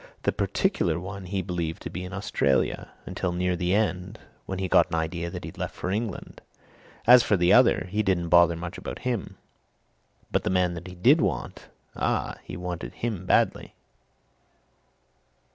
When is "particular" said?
0.31-0.99